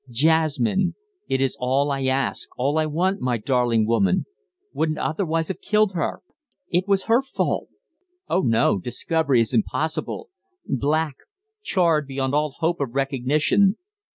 "Jasmine... 0.09 0.95
it 1.27 1.39
is 1.41 1.55
all 1.59 1.91
I 1.91 2.05
ask, 2.05 2.49
all 2.57 2.79
I 2.79 2.87
want, 2.87 3.21
my 3.21 3.37
darling 3.37 3.85
woman... 3.85 4.25
wouldn't 4.73 4.97
otherwise 4.97 5.49
have 5.49 5.61
killed 5.61 5.91
her... 5.93 6.23
it 6.69 6.87
was 6.87 7.03
her 7.03 7.21
fault... 7.21 7.69
oh, 8.27 8.41
no, 8.41 8.79
discovery 8.79 9.41
is 9.41 9.53
impossible... 9.53 10.29
black, 10.65 11.17
charred 11.61 12.07
beyond 12.07 12.33
all 12.33 12.49
hope 12.61 12.79
of 12.81 12.95
recognition 12.95 13.75